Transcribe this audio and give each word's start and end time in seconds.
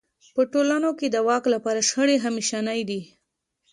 په 0.35 0.41
ټولنو 0.51 0.89
کې 0.99 1.07
د 1.11 1.17
واک 1.27 1.43
لپاره 1.53 1.85
شخړې 1.89 2.15
همېشنۍ 2.25 2.81
دي. 2.89 3.01